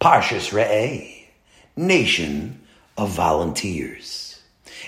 [0.00, 1.26] Parshas Re'eh,
[1.76, 2.58] nation
[2.96, 4.40] of volunteers.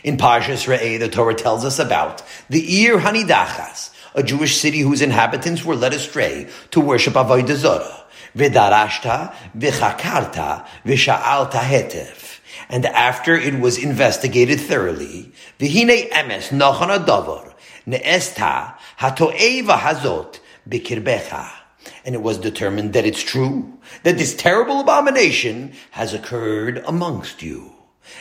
[0.03, 5.03] In Parshas Re'eh, the Torah tells us about the Ir Hanidachas, a Jewish city whose
[5.03, 8.05] inhabitants were led astray to worship Avodah Zorah.
[8.35, 12.41] V'darashta v'chakarta v'sha'alta hetef.
[12.71, 17.53] And after it was investigated thoroughly, v'hine emes nochana davar
[17.87, 21.62] ne'esta hato'eva hazot bikirbecha
[22.05, 27.72] and it was determined that it's true, that this terrible abomination has occurred amongst you.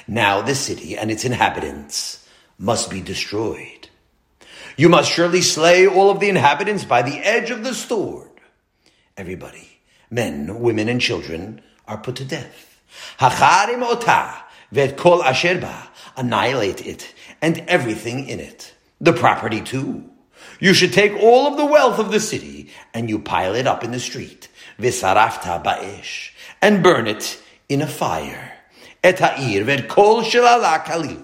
[0.07, 3.89] Now the city and its inhabitants must be destroyed.
[4.77, 8.29] You must surely slay all of the inhabitants by the edge of the sword.
[9.17, 12.81] Everybody, men, women, and children, are put to death.
[13.19, 18.73] Hacharim ota vet kol asherba, annihilate it and everything in it.
[18.99, 20.10] The property too
[20.61, 23.83] you should take all of the wealth of the city and you pile it up
[23.83, 24.47] in the street.
[24.79, 26.31] Visarafta ba'ish.
[26.61, 28.53] And burn it in a fire.
[29.03, 31.23] Et ha'ir kol shelala kalil.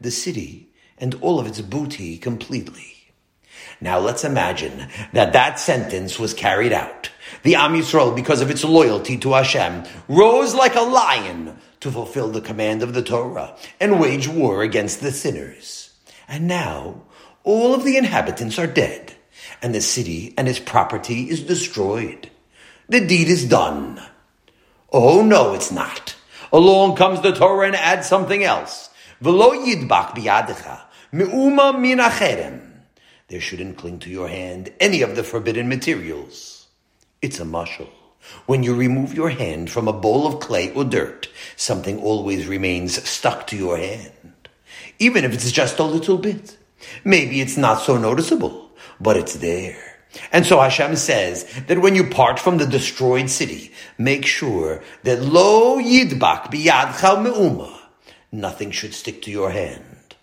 [0.00, 3.12] The city and all of its booty completely.
[3.82, 7.10] Now let's imagine that that sentence was carried out.
[7.42, 12.28] The Am Yisrael, because of its loyalty to Hashem, rose like a lion to fulfill
[12.28, 15.90] the command of the Torah and wage war against the sinners.
[16.28, 17.02] And now
[17.44, 19.14] all of the inhabitants are dead,
[19.60, 22.30] and the city and its property is destroyed.
[22.88, 24.00] The deed is done.
[24.92, 26.14] Oh no, it's not.
[26.52, 28.90] Along comes the Torah and adds something else.
[29.22, 31.98] V'lo yidbak biyadecha me'uma min
[33.28, 36.66] There shouldn't cling to your hand any of the forbidden materials.
[37.22, 37.88] It's a mushal.
[38.46, 43.02] When you remove your hand from a bowl of clay or dirt, something always remains
[43.08, 44.48] stuck to your hand,
[44.98, 46.56] even if it's just a little bit.
[47.04, 49.92] Maybe it's not so noticeable, but it's there.
[50.30, 55.22] And so Hashem says that when you part from the destroyed city, make sure that
[55.22, 57.80] lo yidbak biyadcha me'uma,
[58.30, 60.14] nothing should stick to your hand.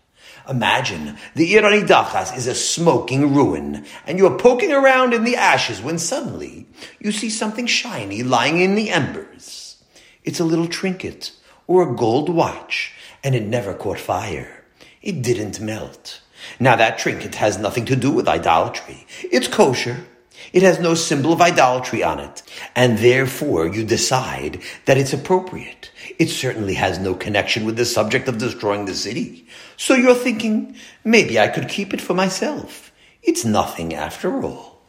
[0.48, 5.36] Imagine the Ir Hanidachas is a smoking ruin, and you are poking around in the
[5.36, 6.66] ashes when suddenly
[7.00, 9.84] you see something shiny lying in the embers.
[10.24, 11.34] It's a little trinket
[11.68, 12.94] or a gold watch,
[13.24, 14.64] and it never caught fire.
[15.04, 16.22] It didn't melt.
[16.60, 19.06] Now that trinket has nothing to do with idolatry.
[19.24, 20.06] It's kosher.
[20.54, 22.42] It has no symbol of idolatry on it.
[22.76, 25.92] And therefore you decide that it's appropriate.
[26.18, 29.48] It certainly has no connection with the subject of destroying the city.
[29.78, 32.92] So you're thinking, maybe I could keep it for myself.
[33.22, 34.82] It's nothing after all.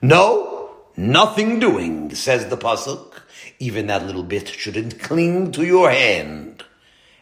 [0.00, 3.22] No, nothing doing, says the pasuk.
[3.58, 6.64] Even that little bit shouldn't cling to your hand.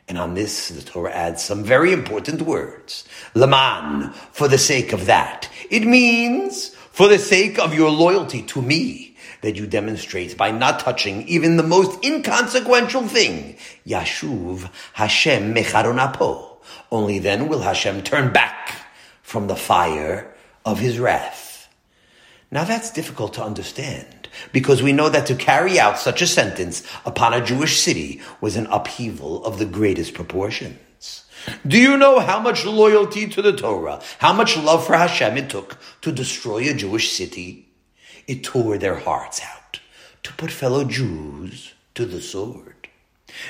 [0.09, 3.05] And on this, the Torah adds some very important words.
[3.35, 5.49] Laman, for the sake of that.
[5.69, 10.81] It means for the sake of your loyalty to me that you demonstrate by not
[10.81, 13.57] touching even the most inconsequential thing.
[13.87, 16.57] Yashuv Hashem mecharonapo.
[16.91, 18.77] Only then will Hashem turn back
[19.23, 20.35] from the fire
[20.65, 21.69] of his wrath.
[22.51, 24.07] Now that's difficult to understand
[24.53, 28.57] because we know that to carry out such a sentence upon a Jewish city was
[28.57, 31.25] an upheaval of the greatest proportions.
[31.67, 35.51] Do you know how much loyalty to the Torah, how much love for Hashem it
[35.51, 37.69] took to destroy a Jewish city?
[38.27, 39.81] It tore their hearts out
[40.25, 42.89] to put fellow Jews to the sword.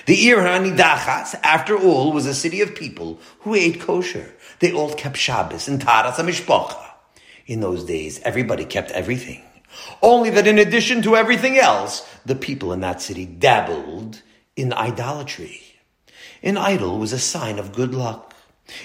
[0.07, 4.35] The Ir Hanidachas, after all, was a city of people who ate kosher.
[4.59, 6.85] They all kept Shabbos and Taras HaMishpacha.
[7.47, 9.43] In those days, everybody kept everything.
[10.03, 14.23] Only that in addition to everything else, the people in that city dabbled
[14.57, 15.63] in idolatry.
[16.43, 18.35] An idol was a sign of good luck.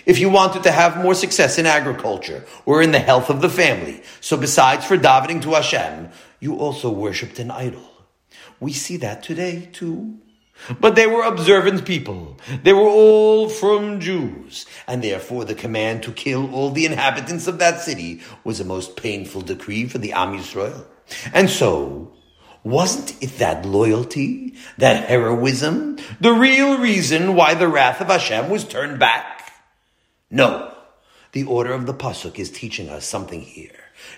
[0.06, 3.50] If you wanted to have more success in agriculture or in the health of the
[3.50, 6.10] family, so besides for davening to Hashem,
[6.40, 7.90] you also worshipped an idol.
[8.60, 10.20] We see that today too.
[10.80, 12.38] But they were observant people.
[12.64, 14.66] They were all from Jews.
[14.88, 18.96] And therefore the command to kill all the inhabitants of that city was a most
[18.96, 20.86] painful decree for the Am Yisrael.
[21.34, 22.14] And so,
[22.64, 28.64] wasn't it that loyalty, that heroism, the real reason why the wrath of Hashem was
[28.64, 29.52] turned back?
[30.30, 30.76] No.
[31.32, 33.72] The order of the Pasuk is teaching us something here.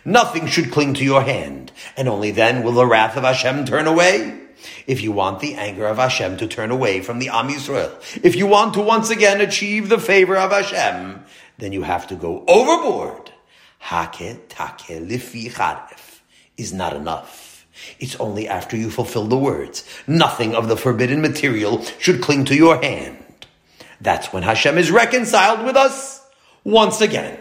[0.03, 3.87] Nothing should cling to your hand, and only then will the wrath of Hashem turn
[3.87, 4.42] away.
[4.87, 7.93] If you want the anger of Hashem to turn away from the Am Yisrael,
[8.23, 11.23] if you want to once again achieve the favor of Hashem,
[11.57, 13.31] then you have to go overboard.
[13.79, 16.21] Hake take lifi charef
[16.57, 17.65] is not enough.
[17.99, 19.83] It's only after you fulfill the words.
[20.07, 23.17] Nothing of the forbidden material should cling to your hand.
[23.99, 26.25] That's when Hashem is reconciled with us
[26.63, 27.39] once again.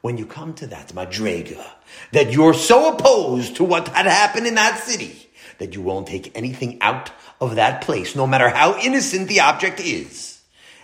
[0.00, 1.64] When you come to that madrega,
[2.10, 5.21] that you're so opposed to what had happened in that city,
[5.62, 9.78] that you won't take anything out of that place, no matter how innocent the object
[9.78, 10.40] is,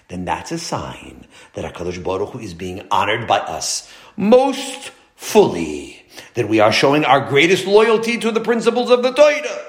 [0.07, 6.07] then that's a sign that HaKadosh Baruch Hu is being honored by us most fully,
[6.35, 9.65] that we are showing our greatest loyalty to the principles of the Torah,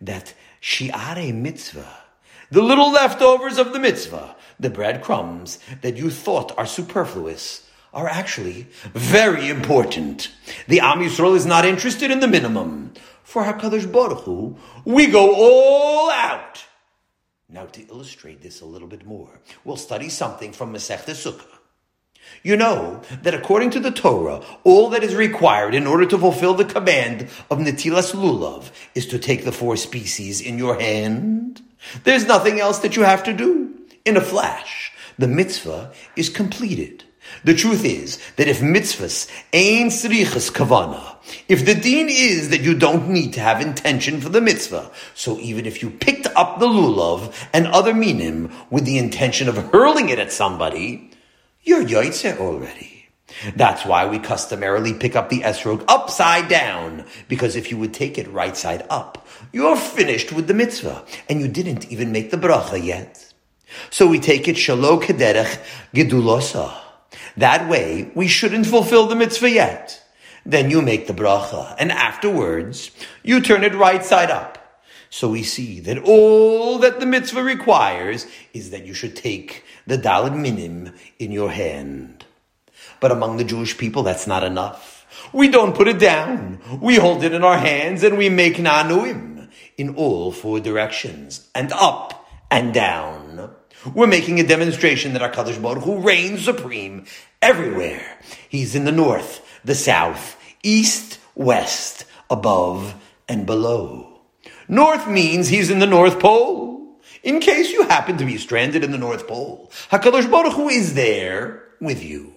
[0.00, 1.98] that Shi'are mitzvah,
[2.50, 8.66] the little leftovers of the mitzvah, the breadcrumbs that you thought are superfluous, are actually
[8.94, 10.32] very important.
[10.66, 12.94] The Am Yisrael is not interested in the minimum.
[13.28, 16.64] For HaKadosh Baruch Hu, we go all out.
[17.46, 21.58] Now to illustrate this a little bit more, we'll study something from Masechta Sukkah.
[22.42, 26.54] You know that according to the Torah, all that is required in order to fulfill
[26.54, 31.60] the command of Netilas Lulav is to take the four species in your hand.
[32.04, 33.74] There's nothing else that you have to do.
[34.06, 37.04] In a flash, the mitzvah is completed.
[37.44, 41.16] The truth is that if mitzvahs ain't srichas kavana,
[41.48, 45.38] if the deen is that you don't need to have intention for the mitzvah, so
[45.38, 50.08] even if you picked up the lulav and other minim with the intention of hurling
[50.08, 51.10] it at somebody,
[51.62, 53.08] you're yoitze already.
[53.54, 58.16] That's why we customarily pick up the esrog upside down, because if you would take
[58.16, 62.38] it right side up, you're finished with the mitzvah, and you didn't even make the
[62.38, 63.32] bracha yet.
[63.90, 65.60] So we take it shalok kederech
[65.94, 66.74] gedulosa.
[67.38, 70.02] That way, we shouldn't fulfill the mitzvah yet.
[70.44, 72.90] Then you make the bracha, and afterwards,
[73.22, 74.82] you turn it right side up.
[75.08, 79.96] So we see that all that the mitzvah requires is that you should take the
[79.96, 82.24] daled minim in your hand.
[82.98, 85.06] But among the Jewish people, that's not enough.
[85.32, 86.58] We don't put it down.
[86.80, 91.72] We hold it in our hands and we make nanuim in all four directions, and
[91.72, 93.54] up and down.
[93.94, 97.06] We're making a demonstration that our Kadosh Baruch Hu reigns supreme
[97.42, 98.18] everywhere.
[98.48, 102.94] He's in the north, the south, east, west, above,
[103.28, 104.20] and below.
[104.68, 106.98] North means he's in the North Pole.
[107.22, 110.94] In case you happen to be stranded in the North Pole, HaKadosh Baruch Hu is
[110.94, 112.34] there with you.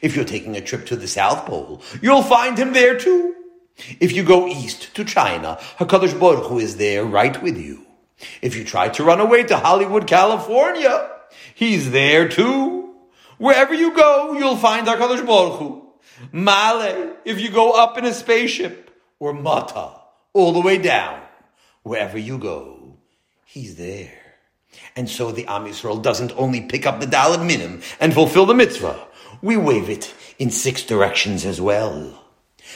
[0.00, 3.34] If you're taking a trip to the South Pole, you'll find him there too.
[4.00, 7.86] If you go east to China, HaKadosh Baruch Hu is there right with you.
[8.40, 11.10] If you try to run away to Hollywood, California,
[11.54, 12.81] he's there too.
[13.38, 15.88] Wherever you go, you'll find HaKadosh Baruch Hu.
[16.32, 19.92] Male, if you go up in a spaceship, or Mata,
[20.32, 21.20] all the way down,
[21.82, 22.96] wherever you go,
[23.44, 24.12] he's there.
[24.96, 28.54] And so the Am Yisrael doesn't only pick up the Daled Minim and fulfill the
[28.54, 29.06] mitzvah.
[29.40, 32.18] We wave it in six directions as well.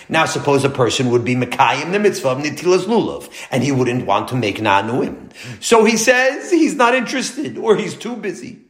[0.08, 4.06] Now suppose a person would be Mekayim the mitzvah of Nitilas Lulav, and he wouldn't
[4.06, 5.30] want to make Nanuim.
[5.62, 8.65] So he says he's not interested, or he's too busy.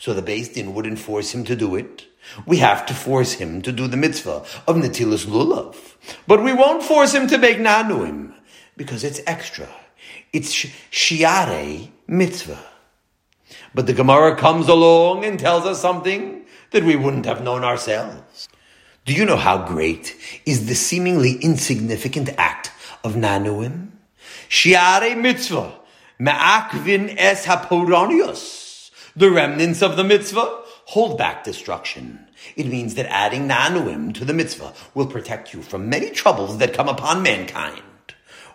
[0.00, 2.06] So the Beis Din wouldn't force him to do it.
[2.46, 5.76] We have to force him to do the mitzvah of Nitilas Lulav.
[6.26, 8.32] But we won't force him to make Nanuim,
[8.78, 9.68] because it's extra.
[10.32, 10.54] It's
[10.90, 12.64] Shiare mitzvah.
[13.74, 18.48] But the Gemara comes along and tells us something that we wouldn't have known ourselves.
[19.04, 22.72] Do you know how great is the seemingly insignificant act
[23.04, 23.88] of Nanuim?
[24.48, 25.74] Shiare mitzvah,
[26.18, 28.69] ma'akvin es haporonios.
[29.16, 32.26] The remnants of the mitzvah hold back destruction.
[32.54, 36.74] It means that adding Nanuim to the mitzvah will protect you from many troubles that
[36.74, 37.82] come upon mankind.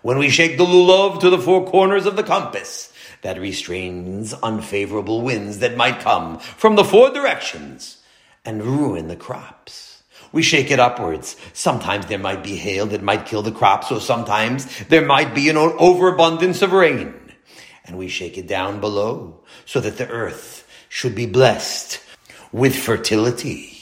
[0.02, 5.22] When we shake the lulav to the four corners of the compass, that restrains unfavorable
[5.22, 7.98] winds that might come from the four directions
[8.46, 10.04] and ruin the crops.
[10.32, 11.36] We shake it upwards.
[11.54, 15.50] Sometimes there might be hail that might kill the crops, or sometimes there might be
[15.50, 17.14] an overabundance of rain.
[17.86, 22.02] And we shake it down below so that the earth should be blessed
[22.52, 23.76] with fertility.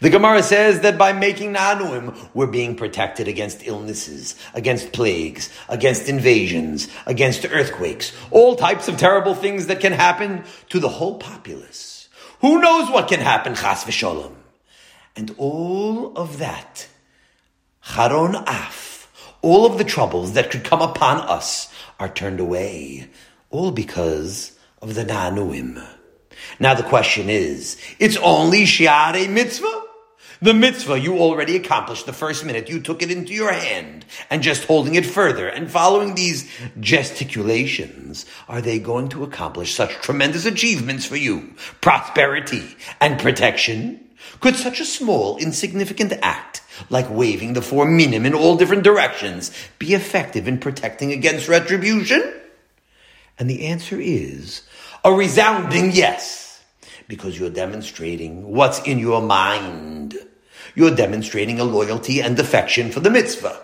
[0.00, 6.08] The Gemara says that by making Nanuim, we're being protected against illnesses, against plagues, against
[6.08, 12.08] invasions, against earthquakes, all types of terrible things that can happen to the whole populace.
[12.40, 14.34] Who knows what can happen, chas v'sholem?
[15.14, 16.88] And all of that,
[17.82, 19.08] charon af,
[19.42, 23.08] all of the troubles that could come upon us are turned away,
[23.50, 25.84] all because of the Nanuim.
[26.58, 29.82] Now the question is, it's only Shiare mitzvah?
[30.40, 34.42] The mitzvah you already accomplished the first minute you took it into your hand, and
[34.42, 40.44] just holding it further and following these gesticulations, are they going to accomplish such tremendous
[40.44, 41.54] achievements for you?
[41.80, 44.00] Prosperity and protection?
[44.42, 49.52] Could such a small, insignificant act, like waving the four minim in all different directions,
[49.78, 52.34] be effective in protecting against retribution?
[53.38, 54.62] And the answer is
[55.04, 56.60] a resounding yes,
[57.06, 60.18] because you're demonstrating what's in your mind.
[60.74, 63.62] You're demonstrating a loyalty and affection for the mitzvah.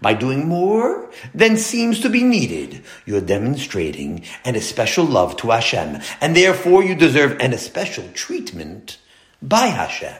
[0.00, 6.00] By doing more than seems to be needed, you're demonstrating an especial love to Hashem,
[6.20, 8.98] and therefore you deserve an especial treatment
[9.42, 10.14] by Hashem.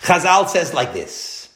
[0.00, 1.48] Chazal says like this,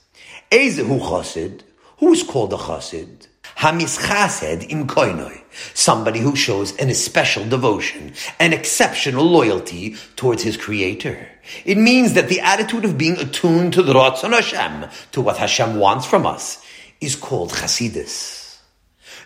[0.50, 1.62] Ezehu chassid,
[1.99, 3.26] who is called a chassid?
[3.59, 5.42] Hamischased im koinoi,
[5.75, 11.28] somebody who shows an especial devotion, an exceptional loyalty towards his creator.
[11.64, 15.76] It means that the attitude of being attuned to the Ratzon Hashem, to what Hashem
[15.76, 16.64] wants from us,
[17.00, 18.59] is called Chasidus.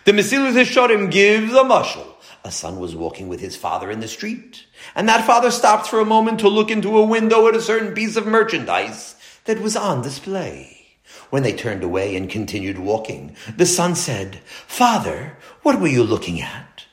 [0.05, 2.12] The Mesilas Yesharim gives a mashal.
[2.45, 5.99] A son was walking with his father in the street, and that father stopped for
[5.99, 9.77] a moment to look into a window at a certain piece of merchandise that was
[9.77, 10.97] on display.
[11.29, 16.41] When they turned away and continued walking, the son said, Father, what were you looking
[16.41, 16.85] at?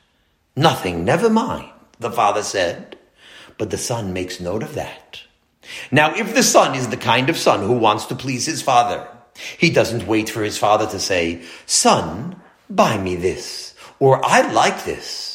[0.55, 2.97] Nothing, never mind, the father said.
[3.57, 5.21] But the son makes note of that.
[5.91, 9.07] Now, if the son is the kind of son who wants to please his father,
[9.57, 14.85] he doesn't wait for his father to say, Son, buy me this, or I like
[14.85, 15.30] this.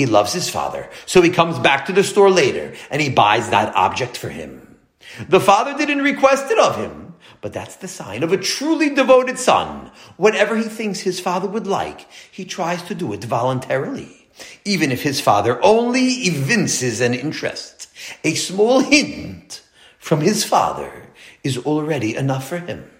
[0.00, 3.50] He loves his father, so he comes back to the store later and he buys
[3.50, 4.78] that object for him.
[5.28, 9.38] The father didn't request it of him, but that's the sign of a truly devoted
[9.38, 9.90] son.
[10.16, 14.26] Whatever he thinks his father would like, he tries to do it voluntarily,
[14.64, 17.90] even if his father only evinces an interest.
[18.24, 19.60] A small hint
[19.98, 21.10] from his father
[21.44, 22.90] is already enough for him.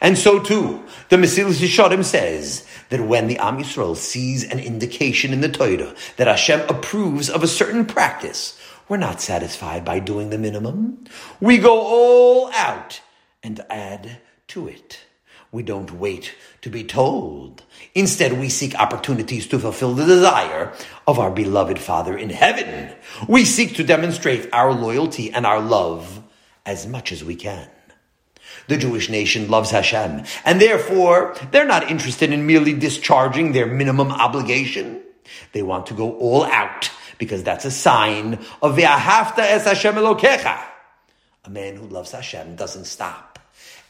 [0.00, 5.32] And so too, the Mesilas Yesharim says that when the Am Yisrael sees an indication
[5.32, 10.30] in the Torah that Hashem approves of a certain practice, we're not satisfied by doing
[10.30, 11.04] the minimum.
[11.40, 13.00] We go all out
[13.42, 15.00] and add to it.
[15.50, 17.64] We don't wait to be told.
[17.94, 20.72] Instead, we seek opportunities to fulfill the desire
[21.06, 22.94] of our beloved Father in heaven.
[23.26, 26.22] We seek to demonstrate our loyalty and our love
[26.66, 27.68] as much as we can.
[28.68, 34.12] The Jewish nation loves Hashem, and therefore they're not interested in merely discharging their minimum
[34.12, 35.02] obligation.
[35.52, 40.62] They want to go all out because that's a sign of Ve'ahavta es Hashem Elokecha.
[41.44, 43.38] A man who loves Hashem doesn't stop.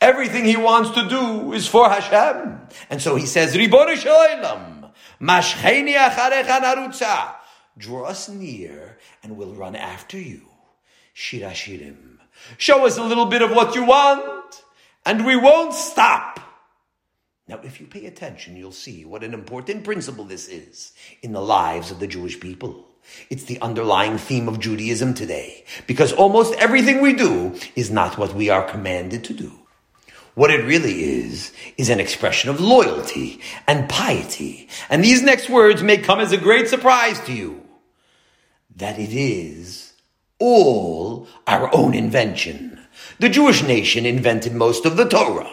[0.00, 2.60] Everything he wants to do is for Hashem.
[2.88, 4.86] And so he says, Ribon Shalom,
[5.20, 7.34] Mashcheni Acharecha Narutza.
[7.76, 10.42] Draw us near and we'll run after you.
[11.14, 12.18] Shir Hashirim.
[12.58, 14.37] Show us a little bit of what you want
[15.08, 16.38] and we won't stop.
[17.48, 21.40] Now, if you pay attention, you'll see what an important principle this is in the
[21.40, 22.84] lives of the Jewish people.
[23.30, 28.34] It's the underlying theme of Judaism today, because almost everything we do is not what
[28.34, 29.50] we are commanded to do.
[30.34, 34.68] What it really is, is an expression of loyalty and piety.
[34.90, 37.66] And these next words may come as a great surprise to you.
[38.76, 39.94] That it is
[40.38, 42.67] all our own invention.
[43.20, 45.52] The Jewish nation invented most of the Torah.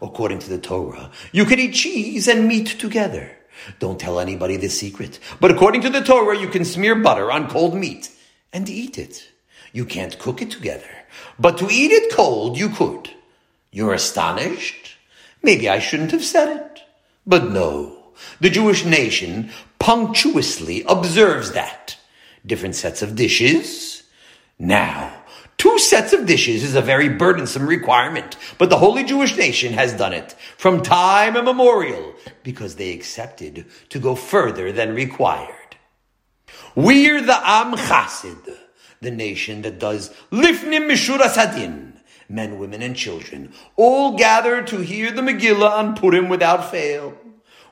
[0.00, 3.36] According to the Torah, you can eat cheese and meat together.
[3.78, 5.18] Don't tell anybody the secret.
[5.40, 8.10] But according to the Torah, you can smear butter on cold meat
[8.52, 9.28] and eat it.
[9.72, 10.88] You can't cook it together.
[11.38, 13.10] But to eat it cold, you could.
[13.70, 14.96] You're astonished?
[15.42, 16.80] Maybe I shouldn't have said it.
[17.26, 18.04] But no.
[18.40, 21.98] The Jewish nation punctuously observes that.
[22.44, 24.02] Different sets of dishes.
[24.58, 25.24] Now,
[25.58, 29.94] Two sets of dishes is a very burdensome requirement, but the holy Jewish nation has
[29.94, 35.76] done it from time immemorial because they accepted to go further than required.
[36.74, 38.36] We're the Am Chasid,
[39.00, 45.10] the nation that does Lifnim Mishuras Sadin, men, women, and children, all gather to hear
[45.10, 47.16] the Megillah on Purim without fail.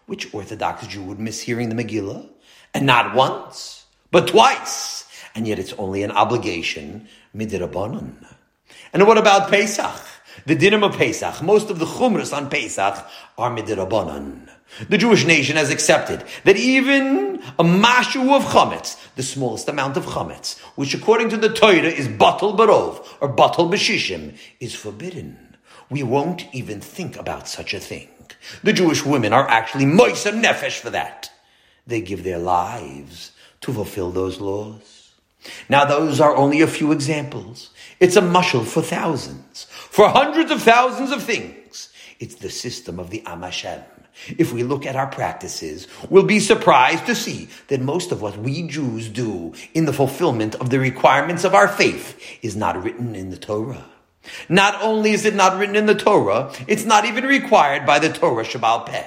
[0.07, 2.31] Which Orthodox Jew would miss hearing the Megillah?
[2.73, 5.07] And not once, but twice.
[5.35, 8.15] And yet it's only an obligation midrabanan.
[8.93, 10.01] And what about Pesach?
[10.47, 11.43] The dinim of Pesach.
[11.43, 13.07] Most of the chumras on Pesach
[13.39, 14.49] are midrabanan.
[14.89, 20.07] The Jewish nation has accepted that even a mashu of chametz, the smallest amount of
[20.07, 25.57] chametz, which according to the Torah is batal barov or batal bashishim, is forbidden.
[25.91, 28.09] We won't even think about such a thing.
[28.63, 31.31] The Jewish women are actually moisa nefesh for that.
[31.87, 35.04] They give their lives to fulfill those laws.
[35.69, 37.71] Now, those are only a few examples.
[38.01, 41.91] It's a mushal for thousands, for hundreds of thousands of things.
[42.21, 43.83] It's the system of the Amashem.
[44.39, 48.37] If we look at our practices, we'll be surprised to see that most of what
[48.37, 53.17] we Jews do in the fulfillment of the requirements of our faith is not written
[53.17, 53.85] in the Torah.
[54.49, 58.09] Not only is it not written in the Torah, it's not even required by the
[58.09, 59.05] Torah Shabbal Peh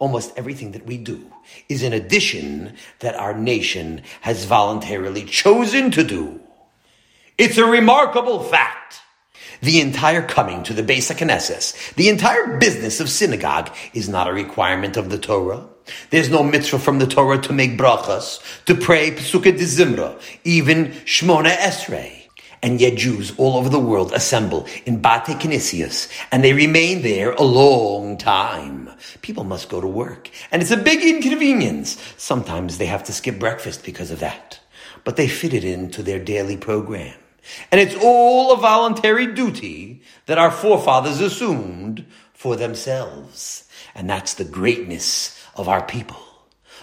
[0.00, 1.32] almost everything that we do
[1.68, 6.40] is an addition that our nation has voluntarily chosen to do.
[7.38, 8.80] It's a remarkable fact
[9.62, 14.32] The entire coming to the Beis HaKnesses, the entire business of synagogue is not a
[14.32, 15.68] requirement of the Torah.
[16.08, 20.92] There's no mitzvah from the Torah to make brachas, to pray Pesukei de Zimra, even
[21.04, 22.28] Shmona Esrei.
[22.62, 27.32] And yet Jews all over the world assemble in Bate Kinesias, and they remain there
[27.32, 28.79] a long time.
[29.22, 31.96] People must go to work, and it's a big inconvenience.
[32.16, 34.60] Sometimes they have to skip breakfast because of that.
[35.04, 37.14] But they fit it into their daily program.
[37.72, 43.68] And it's all a voluntary duty that our forefathers assumed for themselves.
[43.94, 46.18] And that's the greatness of our people.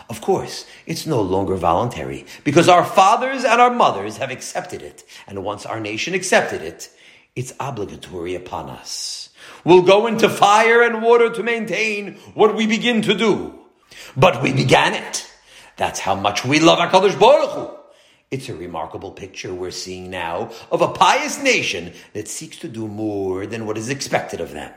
[0.10, 5.04] Of course, it's no longer voluntary because our fathers and our mothers have accepted it.
[5.28, 6.90] And once our nation accepted it,
[7.38, 9.30] it's obligatory upon us.
[9.64, 13.60] We'll go into fire and water to maintain what we begin to do.
[14.18, 15.32] But we began it.
[15.76, 17.78] That's how much we love HaKadosh Baruch Hu.
[18.32, 22.88] It's a remarkable picture we're seeing now of a pious nation that seeks to do
[22.88, 24.74] more than what is expected of them.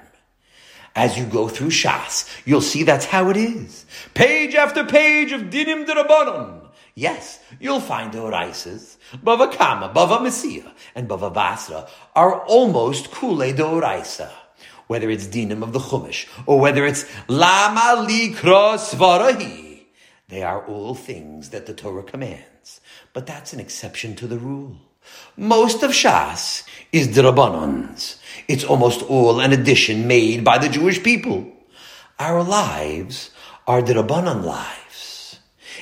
[0.95, 3.87] As you go through Shas, you'll see that's how it is.
[4.13, 6.69] Page after page of Dinim Derabanan.
[6.95, 8.99] Yes, you'll find Doraisas.
[9.17, 14.31] Bava Kama, Bava Metzia, and Bava Basra are almost Kule Doraisa.
[14.87, 19.83] Whether it's Dinim of the Chumash, or whether it's Lama Likra Svarahi,
[20.29, 22.81] they are all things that the Torah commands.
[23.13, 24.77] But that's an exception to the rule.
[25.37, 28.19] Most of Shas is Drabanans.
[28.49, 31.51] It's almost all an addition made by the Jewish people.
[32.19, 33.31] Our lives
[33.67, 34.80] are Drabanan lives.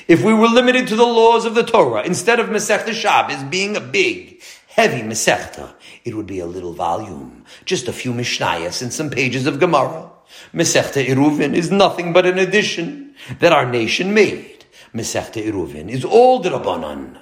[0.09, 3.77] If we were limited to the laws of the Torah instead of Masechta Shabbos being
[3.77, 8.91] a big, heavy Masechta, it would be a little volume, just a few Mishnayos and
[8.91, 10.09] some pages of Gemara.
[10.51, 14.65] Masechta Eruvin is nothing but an addition that our nation made.
[14.95, 17.15] Masechta Eruvin is all Drabanan.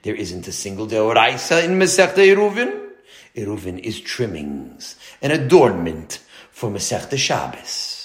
[0.00, 2.88] There isn't a single Deoraisa in Masechta Eruvin.
[3.36, 6.20] Eruvin is trimmings, an adornment
[6.50, 7.99] for Masechta Shabbos.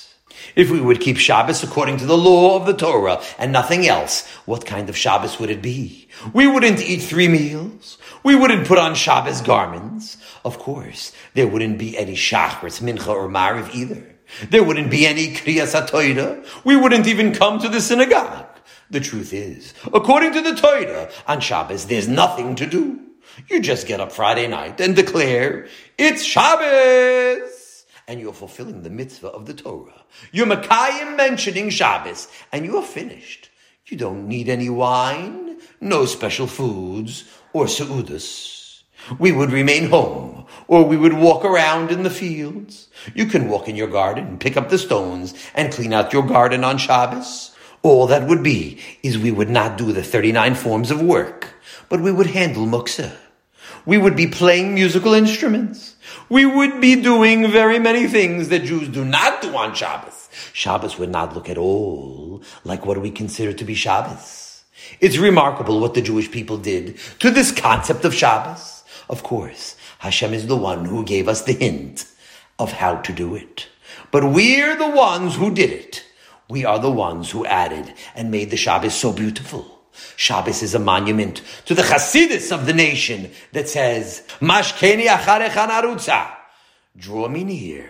[0.55, 4.27] If we would keep Shabbos according to the law of the Torah and nothing else,
[4.45, 6.07] what kind of Shabbos would it be?
[6.33, 7.97] We wouldn't eat three meals.
[8.23, 10.17] We wouldn't put on Shabbos garments.
[10.43, 14.15] Of course, there wouldn't be any Shachris, Mincha, or Mariv either.
[14.49, 16.65] There wouldn't be any Kriyas HaTorah.
[16.65, 18.47] We wouldn't even come to the synagogue.
[18.89, 23.01] The truth is, according to the Torah, on Shabbos there's nothing to do.
[23.49, 27.64] You just get up Friday night and declare, it's Shabbos!
[28.07, 30.03] And you're fulfilling the mitzvah of the Torah.
[30.31, 33.49] You're Makayim mentioning Shabbos, and you're finished.
[33.87, 38.81] You don't need any wine, no special foods, or seudas.
[39.19, 42.87] We would remain home, or we would walk around in the fields.
[43.13, 46.63] You can walk in your garden, pick up the stones, and clean out your garden
[46.63, 47.55] on Shabbos.
[47.83, 51.53] All that would be is we would not do the 39 forms of work,
[51.87, 53.15] but we would handle muksa.
[53.85, 55.94] We would be playing musical instruments.
[56.29, 60.29] We would be doing very many things that Jews do not do on Shabbos.
[60.53, 64.63] Shabbos would not look at all like what we consider to be Shabbos.
[64.99, 68.83] It's remarkable what the Jewish people did to this concept of Shabbos.
[69.07, 72.07] Of course, Hashem is the one who gave us the hint
[72.57, 73.67] of how to do it.
[74.11, 76.05] But we're the ones who did it.
[76.49, 79.74] We are the ones who added and made the Shabbos so beautiful.
[80.15, 86.31] Shabbos is a monument to the Hasidus of the nation that says, Mashkeni narutza.
[86.97, 87.89] Draw me near,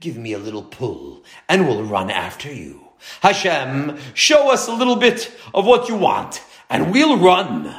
[0.00, 2.80] give me a little pull, and we'll run after you.
[3.20, 7.74] Hashem, show us a little bit of what you want, and we'll run.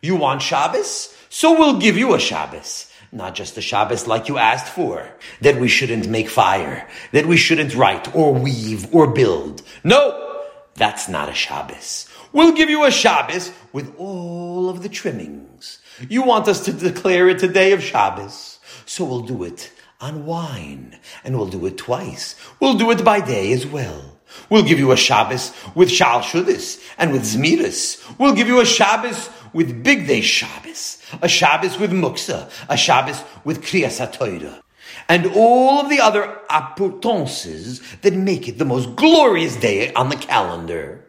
[0.00, 1.16] You want Shabbos?
[1.28, 2.90] So we'll give you a Shabbos.
[3.12, 5.06] Not just the Shabbos like you asked for.
[5.42, 6.88] That we shouldn't make fire.
[7.12, 9.62] That we shouldn't write or weave or build.
[9.84, 10.40] No!
[10.74, 12.08] That's not a Shabbos.
[12.32, 15.80] We'll give you a Shabbos with all of the trimmings.
[16.08, 18.58] You want us to declare it a day of Shabbos.
[18.86, 20.98] So we'll do it on wine.
[21.24, 22.34] And we'll do it twice.
[22.58, 24.18] We'll do it by day as well.
[24.48, 28.18] We'll give you a Shabbos with Shal Shudis and with Zmiris.
[28.18, 33.62] We'll give you a Shabbos with Bigdei Shabbos, a Shabbos with Muksa, a Shabbos with
[33.62, 34.62] Kriyas HaTorah,
[35.08, 40.16] and all of the other apportances that make it the most glorious day on the
[40.16, 41.01] calendar.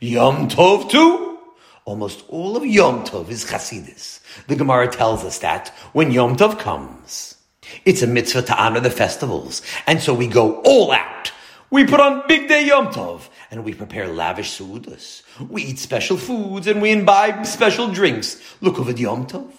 [0.00, 1.38] Yom Tov too.
[1.84, 4.20] Almost all of Yom Tov is Chasidis.
[4.46, 7.36] The Gemara tells us that when Yom Tov comes,
[7.84, 11.32] it's a mitzvah to honor the festivals, and so we go all out
[11.70, 15.22] we put on bigdei Yom Tov and we prepare lavish suudas.
[15.48, 18.42] We eat special foods and we imbibe special drinks.
[18.60, 19.52] Look over the Yom Tov.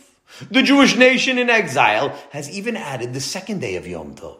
[0.49, 4.37] The Jewish nation in exile has even added the second day of Yom Tov.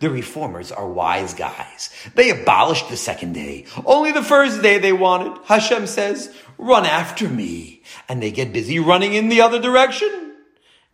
[0.00, 1.90] The reformers are wise guys.
[2.14, 3.66] They abolished the second day.
[3.84, 5.38] Only the first day they wanted.
[5.44, 7.82] Hashem says, run after me.
[8.08, 10.34] And they get busy running in the other direction.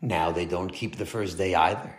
[0.00, 1.94] Now they don't keep the first day either.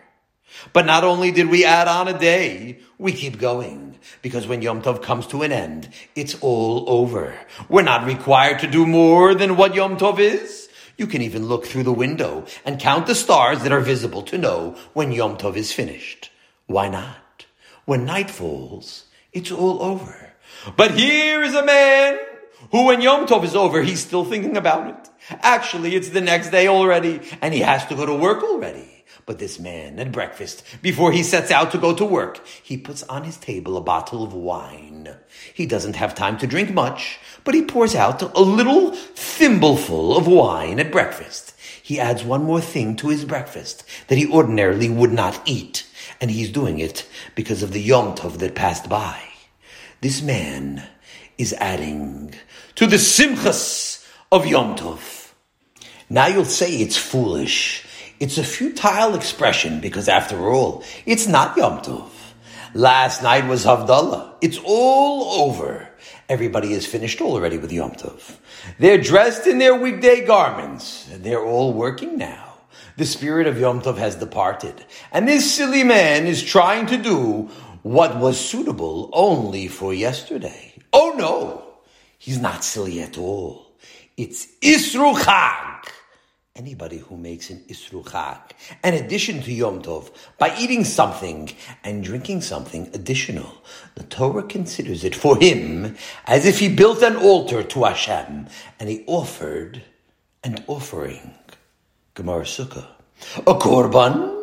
[0.73, 3.97] But not only did we add on a day, we keep going.
[4.21, 7.35] Because when Yom Tov comes to an end, it's all over.
[7.69, 10.69] We're not required to do more than what Yom Tov is.
[11.01, 14.37] You can even look through the window and count the stars that are visible to
[14.37, 16.29] know when Yom Tov is finished.
[16.67, 17.47] Why not?
[17.85, 20.33] When night falls, it's all over.
[20.77, 22.19] But here is a man
[22.69, 25.09] who when Yom Tov is over, he's still thinking about it.
[25.41, 29.03] Actually, it's the next day already, and he has to go to work already.
[29.25, 33.01] But this man, at breakfast, before he sets out to go to work, he puts
[33.03, 35.15] on his table a bottle of wine.
[35.53, 40.27] He doesn't have time to drink much, but he pours out a little thimbleful of
[40.27, 41.53] wine at breakfast.
[41.81, 45.87] He adds one more thing to his breakfast that he ordinarily would not eat,
[46.19, 49.19] and he's doing it because of the Yom Tov that passed by.
[50.01, 50.83] This man
[51.37, 52.33] is adding
[52.75, 55.31] to the simchas of Yom Tov.
[56.09, 57.85] Now you'll say it's foolish
[58.21, 62.11] it's a futile expression because after all, it's not Yom Tov.
[62.75, 64.35] Last night was Havdalah.
[64.41, 65.89] It's all over.
[66.31, 68.37] Everybody is finished already with Yom Tov.
[68.79, 71.09] They're dressed in their weekday garments.
[71.11, 72.53] And they're all working now.
[72.95, 74.85] The spirit of Yom Tov has departed.
[75.11, 77.49] And this silly man is trying to do
[77.81, 80.73] what was suitable only for yesterday.
[80.93, 81.65] Oh no!
[82.17, 83.67] He's not silly at all.
[84.15, 85.89] It's Isru Chag
[86.55, 88.51] anybody who makes an Isru Chag,
[88.83, 91.49] an addition to Yom Tov, by eating something
[91.83, 93.61] and drinking something additional,
[93.95, 98.47] the Torah considers it for him as if he built an altar to Hashem
[98.79, 99.83] and he offered
[100.43, 101.33] an offering.
[102.15, 102.87] Gemara Sukkah.
[103.37, 104.39] A korban?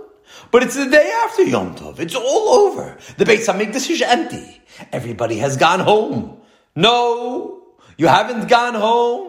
[0.51, 1.99] But it's the day after Yom Tov.
[1.99, 2.97] It's all over.
[3.19, 4.63] The Beit Hamikdash is empty.
[4.93, 6.41] Everybody has gone home.
[6.75, 7.63] No,
[7.97, 9.28] you haven't gone home.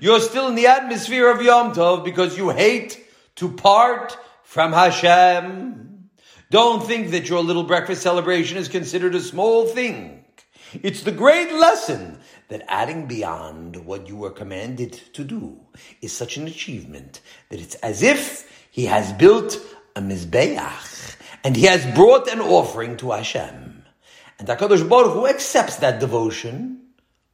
[0.00, 6.08] You're still in the atmosphere of Yom Tov because you hate to part from Hashem.
[6.50, 10.24] Don't think that your little breakfast celebration is considered a small thing.
[10.82, 12.18] It's the great lesson
[12.48, 15.60] that adding beyond what you were commanded to do
[16.00, 17.20] is such an achievement
[17.50, 19.58] that it's as if he has built
[19.94, 23.84] a mizbeach and he has brought an offering to Hashem.
[24.38, 26.80] And HaKadosh Baruch Hu accepts that devotion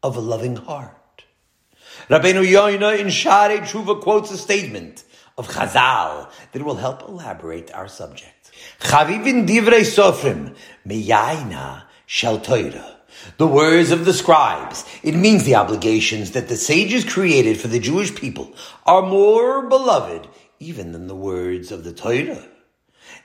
[0.03, 1.00] of a loving heart.
[2.11, 5.05] Rabbeinu Yoina in Share Tshuva quotes a statement
[5.39, 8.51] of Chazal that will help elaborate our subject.
[8.81, 12.97] Chavivin divrei sofrim meyaina shel Torah.
[13.37, 14.85] The words of the scribes.
[15.05, 20.27] It means the obligations that the sages created for the Jewish people are more beloved
[20.59, 22.45] even than the words of the Torah.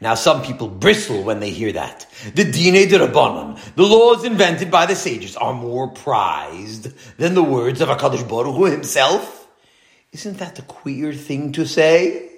[0.02, 2.06] Now, some people bristle when they hear that.
[2.34, 7.44] The Dine de Rabbanon, the laws invented by the sages, are more prized than the
[7.44, 9.48] words of HaKadosh Baruch himself.
[10.12, 12.30] Isn't that a queer thing to say?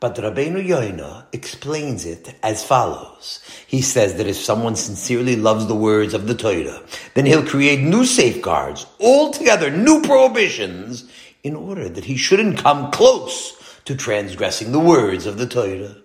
[0.00, 3.38] But Rabbeinu Yoina explains it as follows.
[3.68, 6.82] He says that if someone sincerely loves the words of the Torah,
[7.14, 11.08] then he'll create new safeguards, altogether new prohibitions,
[11.44, 16.01] in order that he shouldn't come close to transgressing the words of the Torah.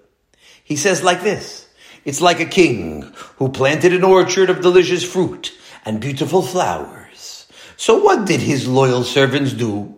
[0.67, 1.65] He says like this.
[2.03, 5.53] It's like a king who planted an orchard of delicious fruit
[5.86, 7.47] and beautiful flowers.
[7.77, 9.95] So what did his loyal servants do?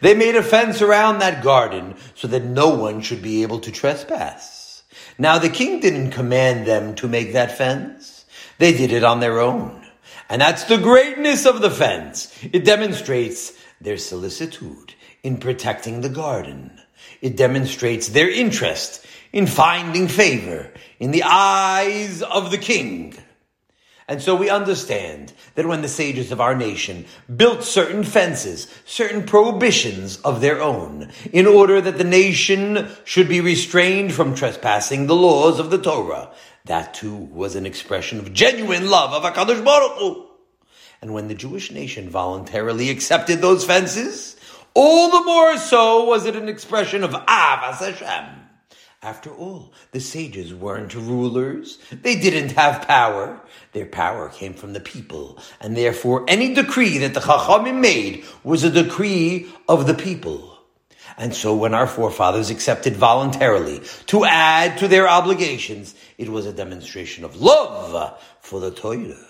[0.00, 3.72] They made a fence around that garden so that no one should be able to
[3.72, 4.84] trespass.
[5.18, 8.24] Now the king didn't command them to make that fence.
[8.58, 9.84] They did it on their own.
[10.28, 12.32] And that's the greatness of the fence.
[12.52, 16.80] It demonstrates their solicitude in protecting the garden.
[17.20, 23.16] It demonstrates their interest in finding favor in the eyes of the king.
[24.08, 29.24] And so we understand that when the sages of our nation built certain fences, certain
[29.24, 35.14] prohibitions of their own, in order that the nation should be restrained from trespassing the
[35.14, 36.30] laws of the Torah,
[36.64, 40.26] that too was an expression of genuine love of HaKadosh Baruch Hu.
[41.00, 44.36] And when the Jewish nation voluntarily accepted those fences,
[44.74, 48.41] all the more so was it an expression of Avas Hashem.
[49.04, 51.78] After all, the sages weren't rulers.
[51.90, 53.40] They didn't have power.
[53.72, 58.62] Their power came from the people, and therefore any decree that the Chachamim made was
[58.62, 60.56] a decree of the people.
[61.18, 66.52] And so when our forefathers accepted voluntarily to add to their obligations, it was a
[66.52, 69.26] demonstration of love for the Torah.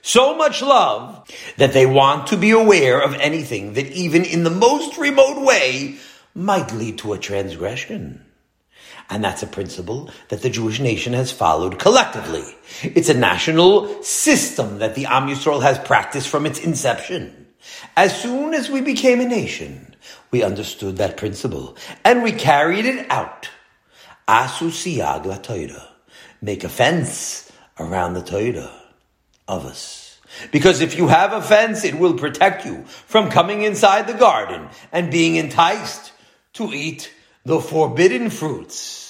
[0.00, 4.50] So much love that they want to be aware of anything that even in the
[4.50, 5.98] most remote way
[6.34, 8.24] might lead to a transgression.
[9.12, 12.44] And that's a principle that the Jewish nation has followed collectively.
[12.82, 17.46] It's a national system that the Am Yisrael has practiced from its inception.
[17.94, 19.94] As soon as we became a nation,
[20.30, 23.50] we understood that principle and we carried it out.
[24.26, 25.90] Asu siyag la Torah.
[26.40, 28.72] make a fence around the Torah
[29.46, 30.20] of us.
[30.50, 34.70] Because if you have a fence, it will protect you from coming inside the garden
[34.90, 36.12] and being enticed
[36.54, 37.12] to eat
[37.44, 39.01] the forbidden fruits.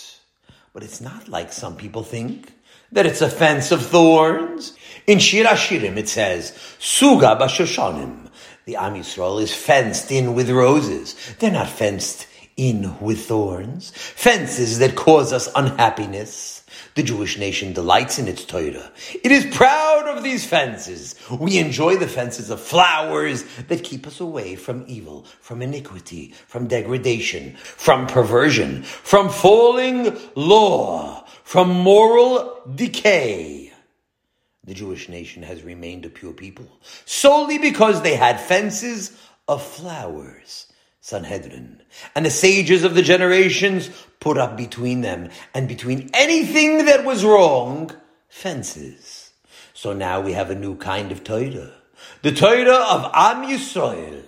[0.72, 2.52] But it's not like some people think
[2.92, 4.76] that it's a fence of thorns.
[5.06, 8.28] In Shir Hashirim it says, Suga b'shoshanim.
[8.64, 11.16] The Am Yisrael is fenced in with roses.
[11.38, 13.90] They're not fenced in with thorns.
[13.90, 16.51] Fences that cause us unhappiness.
[16.94, 18.92] The Jewish nation delights in its Torah.
[19.24, 21.14] It is proud of these fences.
[21.30, 26.66] We enjoy the fences of flowers that keep us away from evil, from iniquity, from
[26.66, 33.72] degradation, from perversion, from falling law, from moral decay.
[34.64, 36.66] The Jewish nation has remained a pure people
[37.06, 40.71] solely because they had fences of flowers
[41.02, 41.82] Sanhedrin.
[42.14, 47.24] And the sages of the generations put up between them and between anything that was
[47.24, 47.90] wrong,
[48.28, 49.32] fences.
[49.74, 51.72] So now we have a new kind of Torah.
[52.22, 54.22] The Torah of Am Yisrael.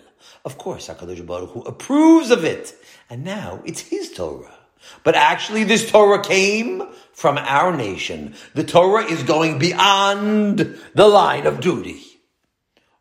[0.44, 2.74] Of course, HaKadosh Baruch Hu approves of it.
[3.08, 4.58] And now it's his Torah.
[5.04, 6.82] But actually this Torah came
[7.12, 8.34] from our nation.
[8.54, 12.02] The Torah is going beyond the line of duty.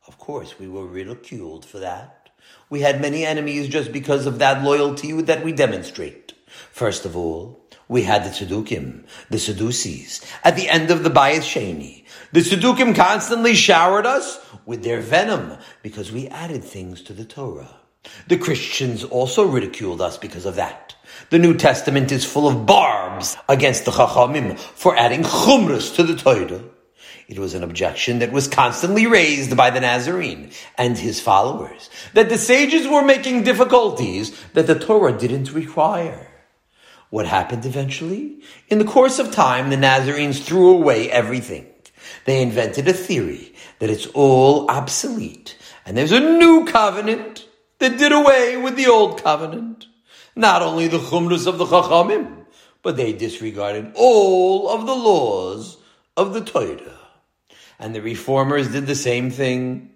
[0.07, 2.22] Of course, we were ridiculed for that.
[2.69, 6.33] We had many enemies just because of that loyalty that we demonstrate.
[6.71, 11.41] First of all, we had the Tzedukim, the Sadducees, at the end of the Bayis
[11.41, 12.05] Sheni.
[12.31, 17.79] The Tzedukim constantly showered us with their venom because we added things to the Torah.
[18.27, 20.95] The Christians also ridiculed us because of that.
[21.29, 26.15] The New Testament is full of barbs against the Chachamim for adding chumras to the
[26.15, 26.63] Torah.
[27.27, 32.29] It was an objection that was constantly raised by the Nazarene and his followers, that
[32.29, 36.29] the sages were making difficulties that the Torah didn't require.
[37.09, 38.41] What happened eventually?
[38.69, 41.67] In the course of time, the Nazarenes threw away everything.
[42.25, 47.47] They invented a theory that it's all obsolete, and there's a new covenant
[47.79, 49.87] that did away with the old covenant.
[50.35, 52.45] Not only the chumras of the Chachamim,
[52.81, 55.77] but they disregarded all of the laws
[56.17, 56.99] of the Torah.
[57.83, 59.91] And the reformers did the same thing.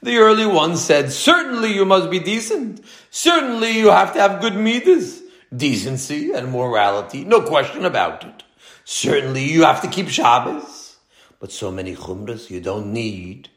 [0.00, 2.80] The early ones said, certainly you must be decent.
[3.10, 5.20] Certainly you have to have good midas.
[5.54, 8.44] Decency and morality, no question about it.
[8.84, 10.96] Certainly you have to keep Shabbos.
[11.40, 13.48] But so many chumras you don't need.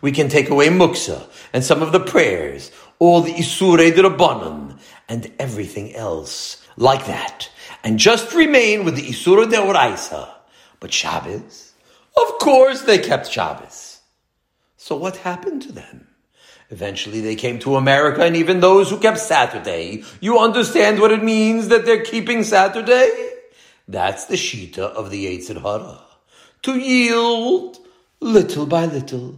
[0.00, 4.78] We can take away muksa and some of the prayers, all the isurei drabanan,
[5.10, 7.50] and everything else like that,
[7.84, 10.30] and just remain with the isura deoraisa.
[10.80, 11.65] But Shabbos,
[12.16, 14.00] of course they kept Shabbos.
[14.76, 16.08] So what happened to them?
[16.70, 21.22] Eventually they came to America and even those who kept Saturday, you understand what it
[21.22, 23.10] means that they're keeping Saturday?
[23.88, 26.00] That's the Shita of the Yetzer Hara.
[26.62, 27.78] To yield
[28.20, 29.36] little by little.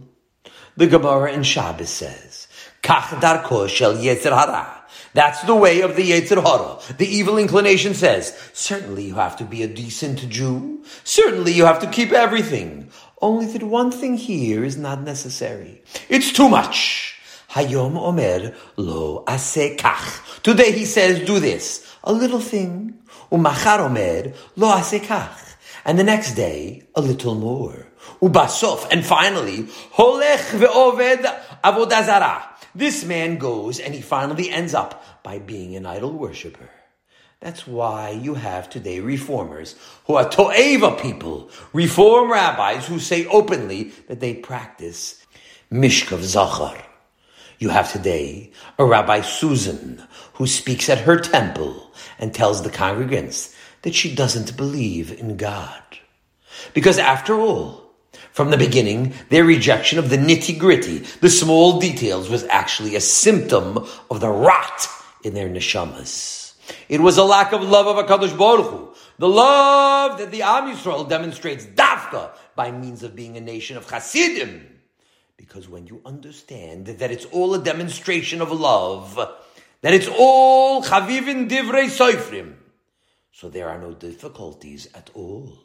[0.75, 2.47] The Gemara in Shabbos says,
[2.81, 4.78] Kach darko shel Yetzer Hara.
[5.13, 6.79] That's the way of the Yetzer Hara.
[6.97, 10.83] The evil inclination says, certainly you have to be a decent Jew.
[11.03, 12.89] Certainly you have to keep everything.
[13.21, 15.81] Only that one thing here is not necessary.
[16.09, 17.19] It's too much.
[17.51, 20.41] Hayom Omer lo ase kach.
[20.43, 21.85] Today he says, do this.
[22.03, 22.99] A little thing.
[23.31, 25.55] Umachar Omer lo ase kach.
[25.85, 27.87] And the next day, a little more.
[28.21, 28.87] Ubasof.
[28.91, 31.23] And finally, holech ve'oved
[31.63, 32.43] avodazara.
[32.75, 36.69] This man goes and he finally ends up by being an idol worshiper.
[37.39, 43.93] That's why you have today reformers who are To'eva people, reform rabbis who say openly
[44.07, 45.25] that they practice
[45.71, 46.77] Mishkav Zachar.
[47.57, 50.03] You have today a Rabbi Susan
[50.33, 55.81] who speaks at her temple and tells the congregants that she doesn't believe in God.
[56.73, 57.88] Because after all,
[58.31, 63.01] from the beginning, their rejection of the nitty gritty, the small details, was actually a
[63.01, 63.77] symptom
[64.09, 64.87] of the rot
[65.23, 66.53] in their neshamas.
[66.87, 70.73] It was a lack of love of HaKadosh Baruch Hu, the love that the Am
[70.73, 74.79] Yisrael demonstrates dafka by means of being a nation of Hasidim.
[75.35, 79.15] Because when you understand that it's all a demonstration of love,
[79.81, 82.55] that it's all chavivin divrei soifrim,
[83.31, 85.57] so there are no difficulties at all.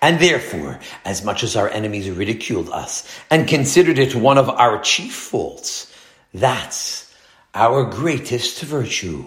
[0.00, 4.80] And therefore, as much as our enemies ridiculed us and considered it one of our
[4.80, 5.92] chief faults,
[6.32, 7.12] that's
[7.54, 9.24] our greatest virtue.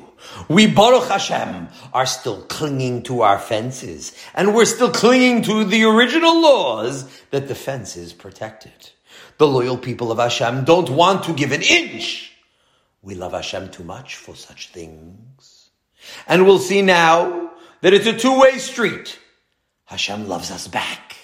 [0.50, 5.86] We, Baruch Hashem, are still clinging to our fences, and we're still clinging to the
[5.86, 8.92] original laws that the fences protected.
[9.38, 12.34] The loyal people of Hashem don't want to give an inch.
[13.02, 15.70] We love Hashem too much for such things.
[16.28, 19.20] And we'll see now that it's a two-way street.
[19.88, 21.16] Hashem loves us back.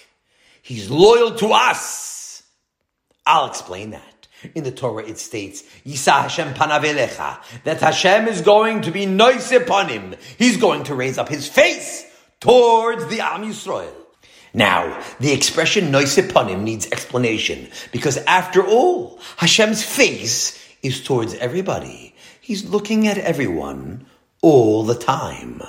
[0.62, 2.44] He's loyal to us.
[3.26, 4.28] I'll explain that.
[4.56, 9.52] In the Torah it states, Yisa Hashem panavelecha, that Hashem is going to be nice
[9.54, 10.16] upon him.
[10.38, 12.06] He's going to raise up his face
[12.42, 13.94] towards the Am Yisrael.
[14.54, 21.34] Now, the expression nice upon him needs explanation, because after all, Hashem's face is towards
[21.36, 22.14] everybody.
[22.42, 24.06] He's looking at everyone
[24.42, 25.62] all the time.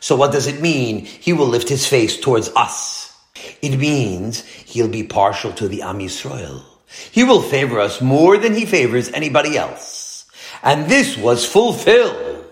[0.00, 1.04] So what does it mean?
[1.04, 3.16] He will lift his face towards us.
[3.60, 6.64] It means he'll be partial to the Am Yisrael.
[7.10, 10.26] He will favor us more than he favors anybody else.
[10.62, 12.50] And this was fulfilled.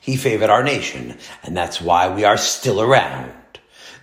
[0.00, 3.32] He favored our nation, and that's why we are still around.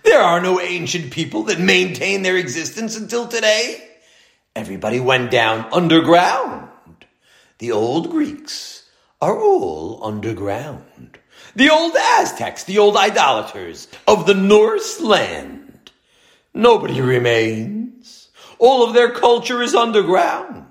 [0.02, 3.82] There are no ancient people that maintain their existence until today.
[4.54, 6.68] Everybody went down underground.
[7.58, 8.88] The old Greeks
[9.20, 11.15] are all underground
[11.56, 15.90] the old Aztecs, the old idolaters of the Norse land.
[16.54, 18.28] Nobody remains.
[18.58, 20.66] All of their culture is underground.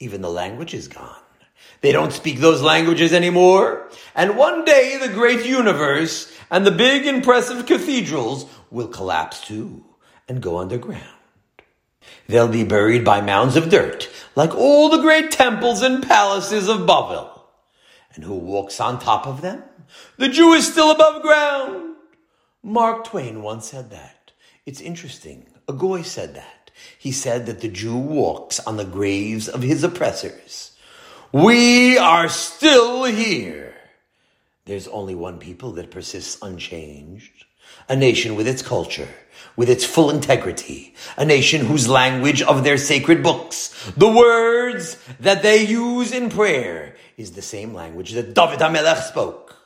[0.00, 1.16] Even the language is gone.
[1.82, 3.88] They don't speak those languages anymore.
[4.14, 9.84] And one day the great universe and the big impressive cathedrals will collapse too
[10.28, 11.02] and go underground.
[12.28, 16.86] They'll be buried by mounds of dirt, like all the great temples and palaces of
[16.86, 17.28] Babel.
[18.14, 19.62] And who walks on top of them?
[20.16, 21.96] The Jew is still above ground.
[22.62, 24.32] Mark Twain once said that.
[24.64, 25.46] It's interesting.
[25.68, 26.70] A goy said that.
[26.98, 30.76] He said that the Jew walks on the graves of his oppressors.
[31.32, 33.74] We are still here.
[34.64, 37.46] There's only one people that persists unchanged.
[37.88, 39.08] A nation with its culture,
[39.56, 40.94] with its full integrity.
[41.16, 46.96] A nation whose language of their sacred books, the words that they use in prayer,
[47.16, 49.61] is the same language that David HaMelech spoke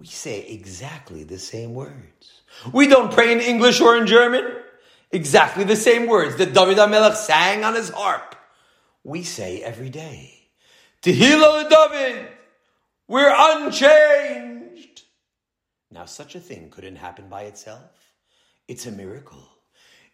[0.00, 2.42] we say exactly the same words.
[2.72, 4.50] We don't pray in English or in German.
[5.12, 8.34] Exactly the same words that David HaMelech sang on his harp.
[9.04, 10.48] We say every day.
[11.02, 12.28] Tehillah David.
[13.08, 15.02] We're unchanged.
[15.90, 18.14] Now such a thing couldn't happen by itself.
[18.68, 19.48] It's a miracle.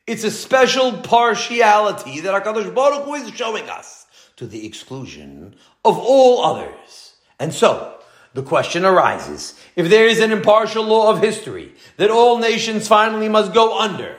[0.06, 5.96] It's a special partiality that HaKadosh Baruch Hu is showing us to the exclusion of
[5.96, 7.14] all others.
[7.38, 7.95] And so,
[8.36, 13.30] the question arises, if there is an impartial law of history that all nations finally
[13.30, 14.14] must go under,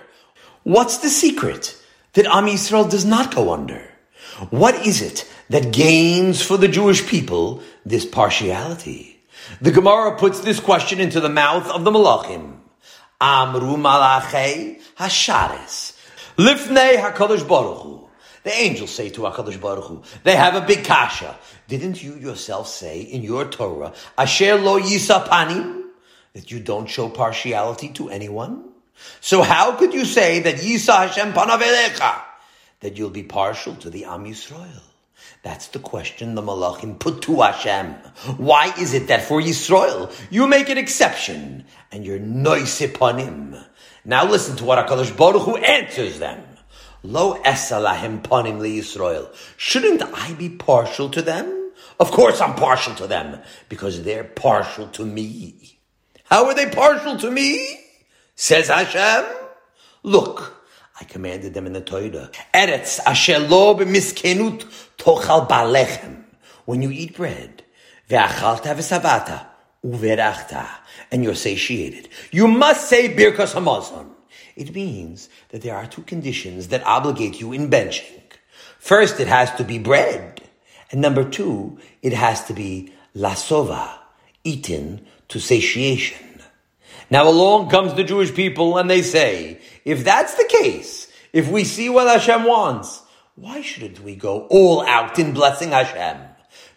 [0.64, 1.80] what's the secret
[2.14, 3.92] that Am Yisrael does not go under?
[4.50, 9.20] What is it that gains for the Jewish people this partiality?
[9.62, 12.58] The Gemara puts this question into the mouth of the Malachim.
[13.22, 15.96] Amru malachei hashares.
[16.38, 18.10] Lifnei HaKadosh Baruch Hu.
[18.44, 21.38] The angels say to HaKadosh Baruch Hu, they have a big kasha.
[21.68, 25.84] Didn't you yourself say in your Torah, Asher lo yisapanim,
[26.34, 28.70] that you don't show partiality to anyone?
[29.22, 32.22] So how could you say that Yisa Hashem panavelecha,
[32.80, 34.82] that you'll be partial to the Am Yisrael?
[35.44, 37.94] That's the question the Malachim put to Hashem.
[38.38, 43.56] Why is it that for Yisrael you make an exception and you're noise upon him?
[44.04, 46.44] Now listen to what HaKadosh Baruch Hu answers them.
[47.04, 49.34] Lo esalahim panim li Yisrael.
[49.58, 51.57] Shouldn't I be partial to them?
[52.00, 55.80] Of course I'm partial to them, because they're partial to me.
[56.26, 57.80] How are they partial to me?
[58.36, 59.26] Says Hashem.
[60.04, 60.54] Look,
[61.00, 62.30] I commanded them in the Torah.
[62.54, 64.66] Eretz asher lo b'miskenut
[64.98, 66.24] tochal balechem.
[66.66, 67.64] When you eat bread,
[68.10, 69.48] ve'achalta v'savata,
[69.84, 70.68] uverachta,
[71.12, 74.10] and you're satiated, you must say birkas hamazon.
[74.56, 78.22] It means that there are two conditions that obligate you in benching.
[78.80, 80.42] First, it has to be bread.
[80.92, 83.90] And number two, it has to be lasova,
[84.44, 86.42] eaten to satiation.
[87.10, 91.64] Now along comes the Jewish people and they say, if that's the case, if we
[91.64, 93.02] see what Hashem wants,
[93.36, 96.18] why shouldn't we go all out in blessing Hashem?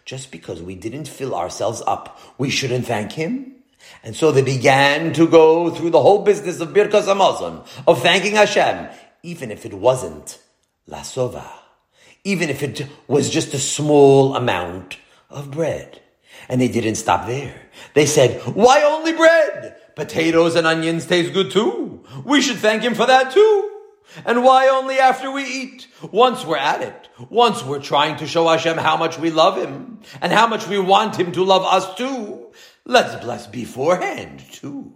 [0.05, 3.55] Just because we didn't fill ourselves up, we shouldn't thank Him?
[4.03, 8.35] And so they began to go through the whole business of Birkas Hamazon, of thanking
[8.35, 8.89] Hashem,
[9.23, 10.39] even if it wasn't
[10.87, 11.47] Lasova,
[12.23, 14.97] even if it was just a small amount
[15.29, 16.01] of bread.
[16.49, 17.55] And they didn't stop there.
[17.93, 19.77] They said, why only bread?
[19.95, 22.03] Potatoes and onions taste good too.
[22.25, 23.71] We should thank him for that too.
[24.25, 25.87] And why only after we eat?
[26.11, 27.09] Once we're at it.
[27.29, 30.79] Once we're trying to show Hashem how much we love him and how much we
[30.79, 32.51] want him to love us too.
[32.85, 34.93] Let's bless beforehand, too.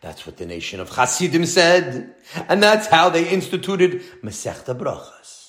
[0.00, 2.14] That's what the nation of Hasidim said.
[2.48, 5.39] And that's how they instituted Masechta Brachas.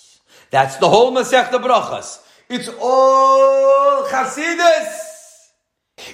[0.52, 2.20] That's the whole Masechta Brachas.
[2.50, 5.00] It's all Chasidus.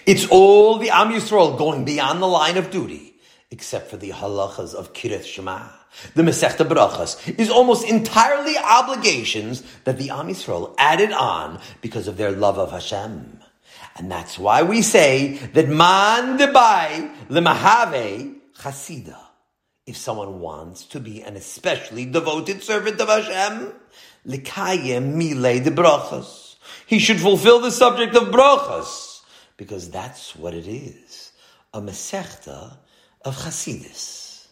[0.06, 3.16] It's all the Am Yisrael going beyond the line of duty.
[3.50, 5.70] except for the halachas of Krias Shema.
[6.16, 12.18] The Masechta Brachas is almost entirely obligations that the Am Yisrael added on because of
[12.18, 13.40] their love of Hashem.
[13.96, 19.18] And that's why we say that man debai lemahave chasida.
[19.86, 23.74] If someone wants to be an especially devoted servant of Hashem,
[24.28, 26.56] likayem mile de brachas.
[26.86, 29.22] He should fulfill the subject of brachas
[29.58, 31.32] because that's what it is,
[31.74, 32.78] a mesechta
[33.24, 34.48] of Chasidis.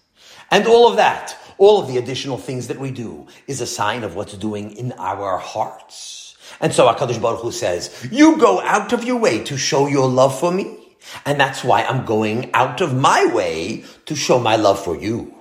[0.52, 4.04] And all of that, all of the additional things that we do, is a sign
[4.04, 6.36] of what's doing in our hearts.
[6.62, 10.08] And so HaKadosh Baruch Hu says, you go out of your way to show your
[10.08, 10.78] love for me.
[11.26, 15.34] And that's why I'm going out of my way to show my love for you.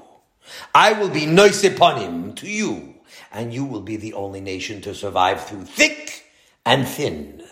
[0.75, 2.94] I will be nice upon him to you,
[3.33, 6.25] and you will be the only nation to survive through thick
[6.65, 7.43] and thin.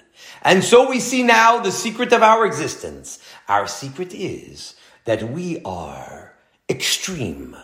[0.43, 3.19] And so we see now the secret of our existence.
[3.49, 6.35] Our secret is that we are
[6.69, 7.57] extreme.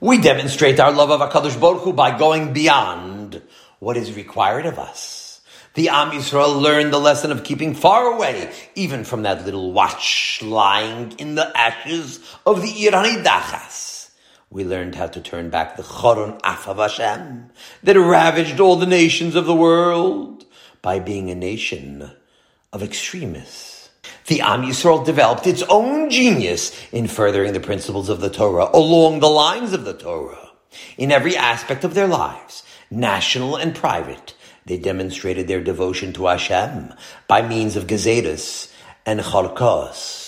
[0.00, 3.42] We demonstrate our love of HaKadosh Baruch Hu by going beyond
[3.78, 5.40] what is required of us.
[5.74, 10.40] The Am Yisrael learned the lesson of keeping far away, even from that little watch
[10.40, 13.93] lying in the ashes of the Ir Hanidachas.
[14.54, 17.50] We learned how to turn back the Choron Afav Hashem
[17.82, 20.44] that ravaged all the nations of the world
[20.80, 22.12] by being a nation
[22.72, 23.90] of extremists.
[24.28, 29.18] The Am Yisrael developed its own genius in furthering the principles of the Torah along
[29.18, 30.52] the lines of the Torah.
[30.96, 34.36] In every aspect of their lives, national and private,
[34.66, 36.94] they demonstrated their devotion to Hashem
[37.26, 38.70] by means of gazetas
[39.04, 40.23] and chalkos.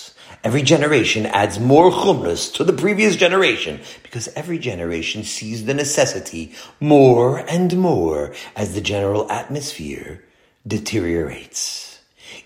[0.47, 6.53] Every generation adds more chumras to the previous generation because every generation sees the necessity
[6.79, 10.23] more and more as the general atmosphere
[10.65, 11.99] deteriorates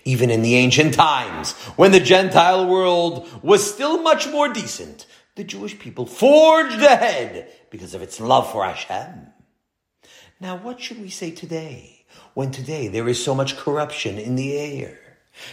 [0.04, 5.44] even in the ancient times, when the Gentile world was still much more decent, the
[5.44, 9.28] Jewish people forged ahead because of its love for Hashem.
[10.40, 14.58] Now, what should we say today, when today there is so much corruption in the
[14.58, 14.98] air?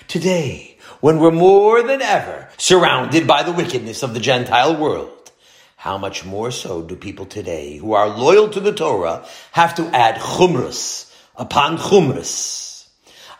[0.07, 5.31] Today, when we're more than ever surrounded by the wickedness of the Gentile world,
[5.75, 9.85] how much more so do people today who are loyal to the Torah have to
[9.95, 12.87] add chumrus upon chumrus?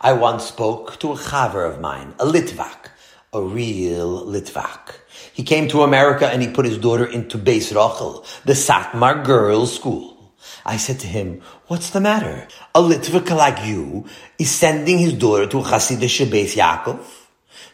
[0.00, 2.88] I once spoke to a chaver of mine, a Litvak,
[3.32, 4.94] a real Litvak.
[5.32, 9.74] He came to America and he put his daughter into Beis Rochel, the Satmar girls'
[9.74, 10.19] school.
[10.64, 12.46] I said to him, what's the matter?
[12.74, 14.06] A Litvak like you
[14.38, 17.04] is sending his daughter to Hasidic Beis Yaakov?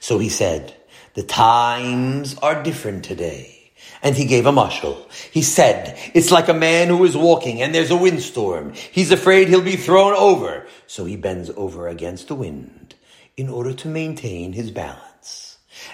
[0.01, 0.77] So he said,
[1.15, 3.73] the times are different today.
[4.03, 5.11] And he gave a mashal.
[5.33, 8.75] He said, it's like a man who is walking and there's a windstorm.
[8.75, 10.67] He's afraid he'll be thrown over.
[10.87, 12.95] So he bends over against the wind
[13.37, 15.06] in order to maintain his balance.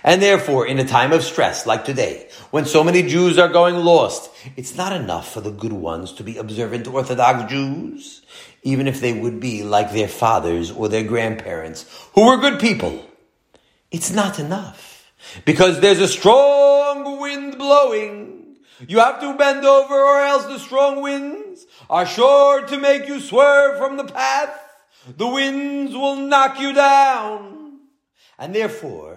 [0.04, 3.76] And therefore, in a time of stress like today, when so many Jews are going
[3.76, 8.22] lost, it's not enough for the good ones to be observant Orthodox Jews,
[8.62, 13.04] even if they would be like their fathers or their grandparents, who were good people.
[13.90, 15.10] It's not enough.
[15.44, 18.56] Because there's a strong wind blowing.
[18.86, 23.20] You have to bend over or else the strong winds are sure to make you
[23.20, 24.58] swerve from the path.
[25.16, 27.80] The winds will knock you down.
[28.38, 29.11] And therefore,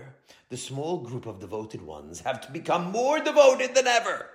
[0.49, 4.27] the small group of devoted ones have to become more devoted than ever.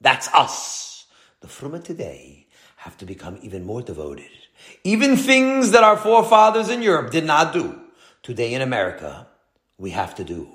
[0.00, 1.06] That's us.
[1.40, 4.30] The Fruma today have to become even more devoted.
[4.84, 7.80] Even things that our forefathers in Europe did not do.
[8.22, 9.26] Today in America,
[9.78, 10.48] we have to do.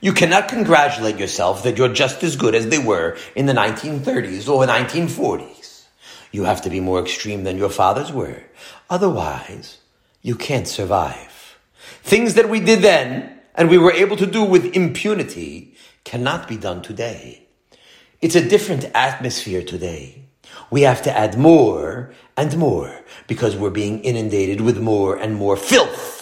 [0.00, 4.48] You cannot congratulate yourself that you're just as good as they were in the 1930s
[4.48, 5.84] or 1940s.
[6.32, 8.42] You have to be more extreme than your fathers were.
[8.90, 9.78] Otherwise,
[10.22, 11.58] you can't survive.
[12.02, 16.56] Things that we did then and we were able to do with impunity cannot be
[16.56, 17.46] done today.
[18.20, 20.24] It's a different atmosphere today.
[20.70, 25.56] We have to add more and more because we're being inundated with more and more
[25.56, 26.14] filth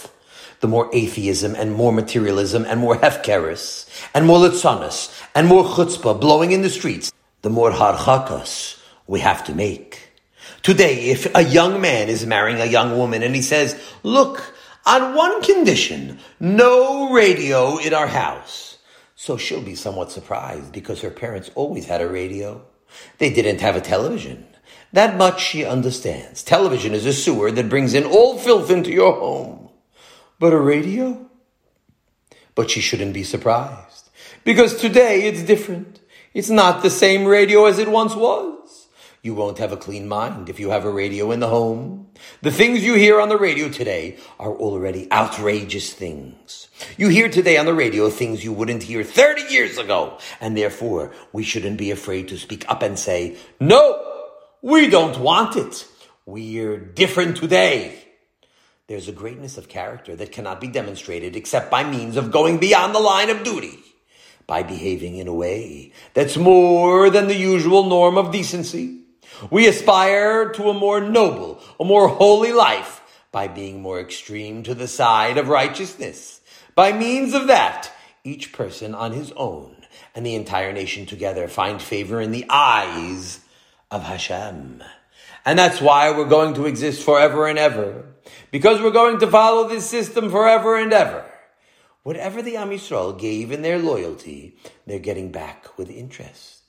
[0.63, 6.21] the more atheism and more materialism and more hefkeris and more litzanis and more chutzpah
[6.21, 7.11] blowing in the streets,
[7.41, 10.13] the more harchakas we have to make.
[10.61, 14.55] Today, if a young man is marrying a young woman and he says, look,
[14.85, 18.77] on one condition, no radio in our house.
[19.15, 22.65] So she'll be somewhat surprised because her parents always had a radio.
[23.17, 24.45] They didn't have a television.
[24.91, 26.43] That much she understands.
[26.43, 29.69] Television is a sewer that brings in all filth into your home.
[30.39, 31.29] But a radio?
[32.53, 34.09] But she shouldn't be surprised.
[34.43, 36.01] Because today it's different.
[36.33, 38.52] It's not the same radio as it once was.
[39.23, 42.07] You won't have a clean mind if you have a radio in the home.
[42.41, 46.67] The things you hear on the radio today are already outrageous things.
[46.97, 51.13] You hear today on the radio things you wouldn't hear 30 years ago, and therefore
[51.31, 54.05] we shouldn't be afraid to speak up and say, no,
[54.61, 55.87] we don't want it.
[56.25, 57.97] We're different today.
[58.87, 62.93] There's a greatness of character that cannot be demonstrated except by means of going beyond
[62.93, 63.79] the line of duty,
[64.47, 69.02] by behaving in a way that's more than the usual norm of decency
[69.49, 74.75] we aspire to a more noble, a more holy life by being more extreme to
[74.75, 76.41] the side of righteousness.
[76.75, 77.91] By means of that,
[78.23, 79.75] each person on his own
[80.15, 83.39] and the entire nation together find favor in the eyes
[83.91, 84.83] of Hashem.
[85.45, 88.05] And that's why we're going to exist forever and ever.
[88.51, 91.25] Because we're going to follow this system forever and ever.
[92.03, 92.69] Whatever the Am
[93.17, 96.62] gave in their loyalty, they're getting back with interest.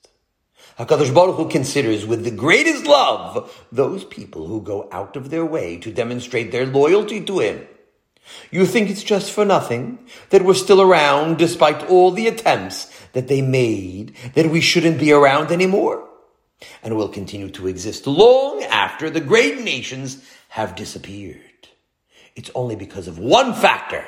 [0.78, 5.46] HaKadosh Baruch Hu considers with the greatest love those people who go out of their
[5.46, 7.66] way to demonstrate their loyalty to Him.
[8.50, 10.00] You think it's just for nothing
[10.30, 15.12] that we're still around despite all the attempts that they made that we shouldn't be
[15.12, 16.08] around anymore?
[16.82, 21.40] And will continue to exist long after the great nations have disappeared.
[22.34, 24.04] It's only because of one factor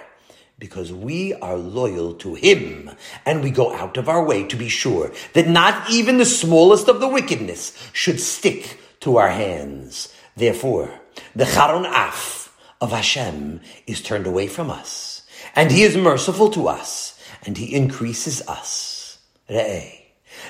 [0.59, 2.91] because we are loyal to Him
[3.25, 6.89] and we go out of our way to be sure that not even the smallest
[6.89, 10.13] of the wickedness should stick to our hands.
[10.37, 11.01] Therefore,
[11.35, 16.69] the Charon Af of Hashem is turned away from us and He is merciful to
[16.69, 19.19] us and He increases us.
[19.51, 20.03] Re'eh.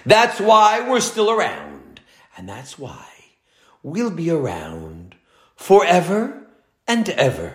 [0.04, 2.00] That's why we're still around
[2.36, 3.06] and that's why
[3.82, 5.16] we'll be around
[5.56, 6.46] forever
[6.86, 7.54] and ever.